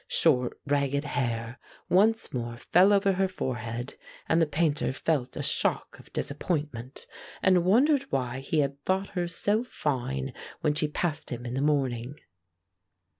Short 0.07 0.59
ragged 0.65 1.03
hair 1.03 1.59
once 1.87 2.33
more 2.33 2.57
fell 2.57 2.91
over 2.91 3.11
her 3.13 3.27
forehead, 3.27 3.97
and 4.27 4.41
the 4.41 4.47
Painter 4.47 4.91
felt 4.93 5.37
a 5.37 5.43
shock 5.43 5.99
of 5.99 6.11
disappointment, 6.11 7.05
and 7.43 7.63
wondered 7.65 8.11
why 8.11 8.39
he 8.39 8.61
had 8.61 8.81
thought 8.83 9.09
her 9.09 9.27
so 9.27 9.63
fine 9.63 10.33
when 10.61 10.73
she 10.73 10.87
passed 10.87 11.29
him 11.29 11.45
in 11.45 11.53
the 11.53 11.61
morning. 11.61 12.19